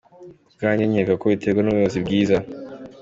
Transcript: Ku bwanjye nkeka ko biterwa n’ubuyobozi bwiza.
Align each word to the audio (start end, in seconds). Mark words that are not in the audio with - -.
Ku 0.47 0.51
bwanjye 0.57 0.83
nkeka 0.89 1.13
ko 1.19 1.25
biterwa 1.31 1.61
n’ubuyobozi 1.61 1.99
bwiza. 2.05 2.37